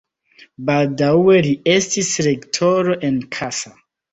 Baldaŭe 0.69 1.35
li 1.49 1.53
estis 1.75 2.11
rektoro 2.29 2.99
en 3.11 3.25
Kassa. 3.37 3.77